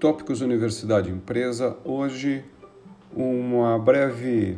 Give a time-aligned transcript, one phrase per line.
[0.00, 2.44] Tópicos Universidade Empresa, hoje
[3.12, 4.56] uma breve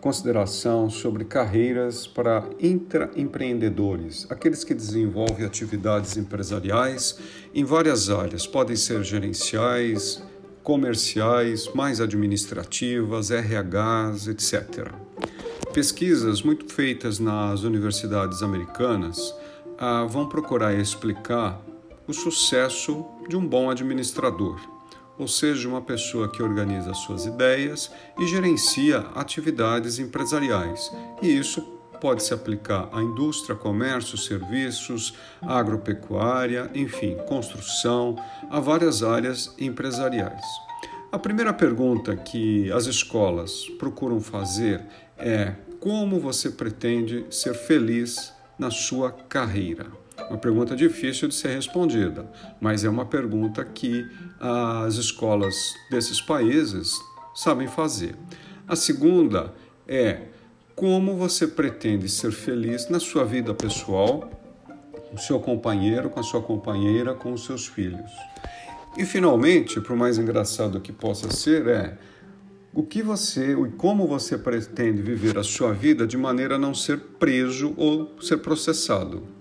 [0.00, 7.18] consideração sobre carreiras para intraempreendedores, aqueles que desenvolvem atividades empresariais
[7.54, 10.22] em várias áreas, podem ser gerenciais,
[10.62, 14.92] comerciais, mais administrativas, RHs, etc.
[15.74, 19.34] Pesquisas muito feitas nas universidades americanas
[19.76, 21.60] ah, vão procurar explicar
[22.08, 24.60] o sucesso de um bom administrador,
[25.16, 30.90] ou seja, uma pessoa que organiza suas ideias e gerencia atividades empresariais.
[31.22, 31.62] E isso
[32.00, 38.16] pode se aplicar à indústria, comércio, serviços, agropecuária, enfim, construção,
[38.50, 40.44] a várias áreas empresariais.
[41.12, 44.82] A primeira pergunta que as escolas procuram fazer
[45.16, 49.86] é: como você pretende ser feliz na sua carreira?
[50.30, 52.24] Uma pergunta difícil de ser respondida,
[52.60, 56.94] mas é uma pergunta que as escolas desses países
[57.34, 58.14] sabem fazer.
[58.68, 59.52] A segunda
[59.88, 60.28] é
[60.76, 64.30] como você pretende ser feliz na sua vida pessoal,
[65.10, 68.12] com seu companheiro, com a sua companheira, com os seus filhos.
[68.96, 71.98] E finalmente, por mais engraçado que possa ser, é
[72.72, 76.72] o que você e como você pretende viver a sua vida de maneira a não
[76.72, 79.39] ser preso ou ser processado.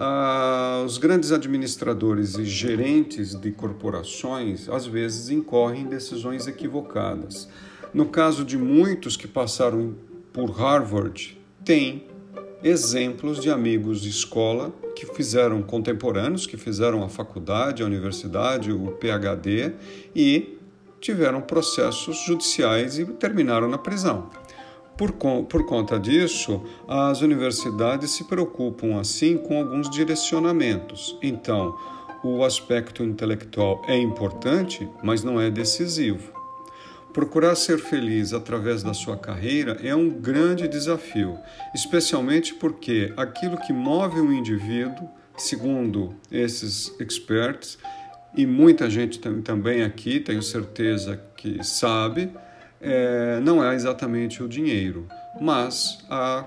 [0.00, 7.48] Ah, os grandes administradores e gerentes de corporações às vezes incorrem em decisões equivocadas.
[7.92, 9.96] No caso de muitos que passaram
[10.32, 12.04] por Harvard, tem
[12.62, 18.92] exemplos de amigos de escola que fizeram contemporâneos, que fizeram a faculdade, a universidade, o
[18.92, 19.72] PhD
[20.14, 20.60] e
[21.00, 24.30] tiveram processos judiciais e terminaram na prisão.
[24.98, 31.16] Por, por conta disso, as universidades se preocupam assim com alguns direcionamentos.
[31.22, 31.78] Então,
[32.24, 36.32] o aspecto intelectual é importante, mas não é decisivo.
[37.12, 41.38] Procurar ser feliz através da sua carreira é um grande desafio,
[41.72, 47.78] especialmente porque aquilo que move um indivíduo, segundo esses experts,
[48.36, 52.30] e muita gente também aqui, tenho certeza que sabe,
[52.80, 55.06] é, não é exatamente o dinheiro,
[55.40, 56.44] mas a,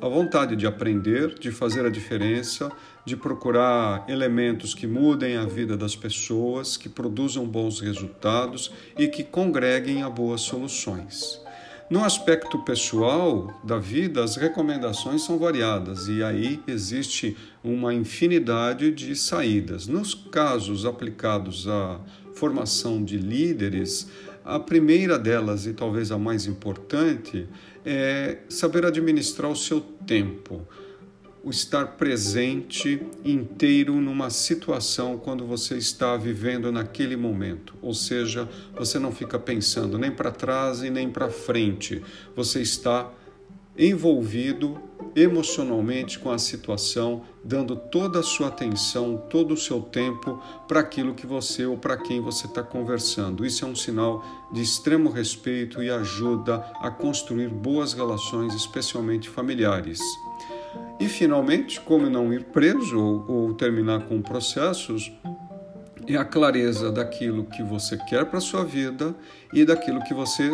[0.00, 2.70] a vontade de aprender, de fazer a diferença,
[3.04, 9.22] de procurar elementos que mudem a vida das pessoas, que produzam bons resultados e que
[9.22, 11.42] congreguem a boas soluções.
[11.90, 19.14] No aspecto pessoal da vida, as recomendações são variadas e aí existe uma infinidade de
[19.14, 19.86] saídas.
[19.86, 22.00] Nos casos aplicados à
[22.34, 24.08] formação de líderes,
[24.44, 27.48] a primeira delas, e talvez a mais importante,
[27.84, 30.66] é saber administrar o seu tempo,
[31.42, 37.74] o estar presente inteiro numa situação quando você está vivendo naquele momento.
[37.82, 42.02] Ou seja, você não fica pensando nem para trás e nem para frente,
[42.34, 43.10] você está
[43.76, 44.78] envolvido
[45.16, 51.14] emocionalmente com a situação, dando toda a sua atenção, todo o seu tempo para aquilo
[51.14, 53.46] que você ou para quem você está conversando.
[53.46, 60.00] Isso é um sinal de extremo respeito e ajuda a construir boas relações, especialmente familiares.
[60.98, 65.12] E finalmente, como não ir preso ou, ou terminar com processos,
[66.06, 69.14] é a clareza daquilo que você quer para sua vida
[69.52, 70.52] e daquilo que você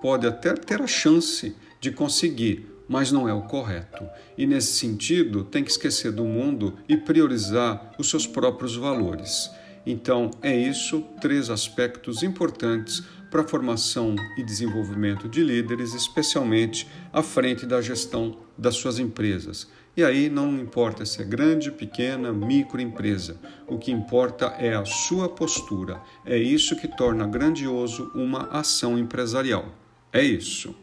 [0.00, 1.54] pode até ter a chance
[1.86, 4.04] de conseguir, mas não é o correto.
[4.36, 9.48] E nesse sentido, tem que esquecer do mundo e priorizar os seus próprios valores.
[9.86, 17.22] Então, é isso, três aspectos importantes para a formação e desenvolvimento de líderes, especialmente à
[17.22, 19.68] frente da gestão das suas empresas.
[19.96, 23.38] E aí não importa se é grande, pequena, microempresa,
[23.68, 26.00] o que importa é a sua postura.
[26.24, 29.72] É isso que torna grandioso uma ação empresarial.
[30.12, 30.74] É isso.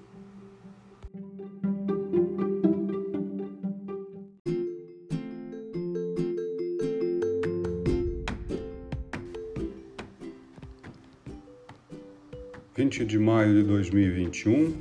[12.75, 14.75] 20 de maio de 2021,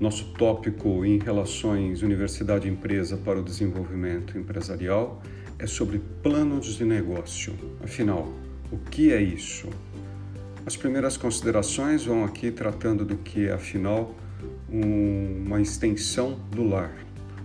[0.00, 5.22] nosso tópico em relações universidade-empresa para o desenvolvimento empresarial
[5.56, 7.54] é sobre planos de negócio.
[7.84, 8.34] Afinal,
[8.72, 9.68] o que é isso?
[10.66, 14.12] As primeiras considerações vão aqui tratando do que é, afinal,
[14.68, 16.96] uma extensão do lar.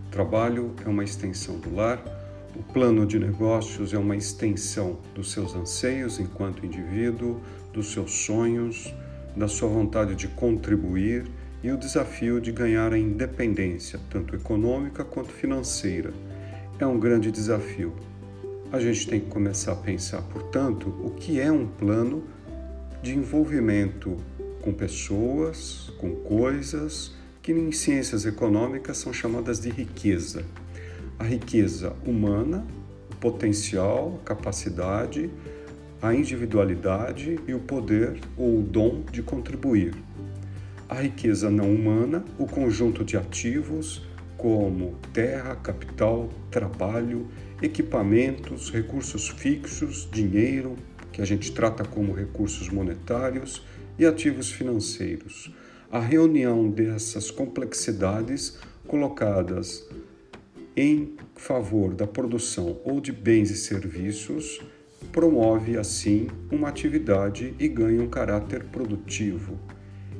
[0.07, 2.03] O trabalho é uma extensão do lar,
[2.55, 7.39] o plano de negócios é uma extensão dos seus anseios enquanto indivíduo,
[7.71, 8.91] dos seus sonhos,
[9.35, 11.25] da sua vontade de contribuir
[11.63, 16.13] e o desafio de ganhar a independência, tanto econômica quanto financeira.
[16.79, 17.93] É um grande desafio.
[18.71, 22.23] A gente tem que começar a pensar, portanto, o que é um plano
[23.01, 24.15] de envolvimento
[24.61, 30.45] com pessoas, com coisas, que em ciências econômicas são chamadas de riqueza.
[31.17, 32.65] A riqueza humana,
[33.11, 35.29] o potencial, a capacidade,
[36.01, 39.93] a individualidade e o poder ou o dom de contribuir.
[40.87, 44.07] A riqueza não humana, o conjunto de ativos
[44.37, 47.27] como terra, capital, trabalho,
[47.61, 50.77] equipamentos, recursos fixos, dinheiro,
[51.11, 53.61] que a gente trata como recursos monetários,
[53.99, 55.53] e ativos financeiros.
[55.91, 58.57] A reunião dessas complexidades
[58.87, 59.85] colocadas
[60.75, 64.61] em favor da produção ou de bens e serviços
[65.11, 69.57] promove assim uma atividade e ganha um caráter produtivo.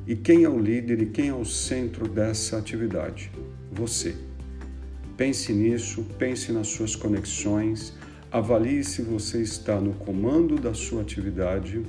[0.06, 3.30] E quem é o líder e quem é o centro dessa atividade?
[3.70, 4.16] Você.
[5.16, 7.94] Pense nisso, pense nas suas conexões,
[8.32, 11.82] avalie se você está no comando da sua atividade,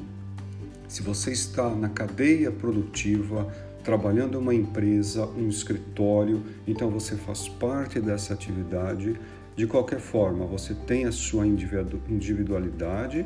[0.88, 3.50] se você está na cadeia produtiva,
[3.84, 9.16] trabalhando uma empresa, um escritório, então você faz parte dessa atividade.
[9.56, 13.26] De qualquer forma, você tem a sua individualidade,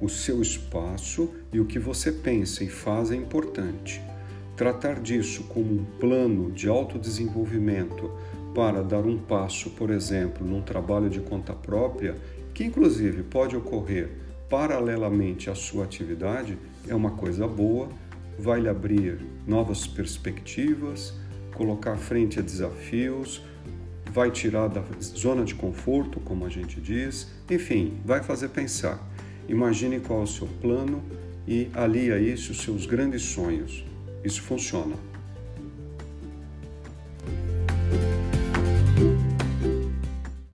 [0.00, 4.00] o seu espaço e o que você pensa e faz é importante.
[4.56, 8.10] Tratar disso como um plano de autodesenvolvimento
[8.54, 12.16] para dar um passo, por exemplo, num trabalho de conta própria,
[12.54, 14.10] que inclusive pode ocorrer
[14.48, 16.56] paralelamente à sua atividade,
[16.88, 17.90] é uma coisa boa,
[18.38, 21.12] vai lhe abrir novas perspectivas,
[21.54, 23.42] colocar frente a desafios,
[24.16, 28.98] vai tirar da zona de conforto, como a gente diz, enfim, vai fazer pensar.
[29.46, 31.02] Imagine qual é o seu plano
[31.46, 33.84] e alie a isso os seus grandes sonhos.
[34.24, 34.96] Isso funciona.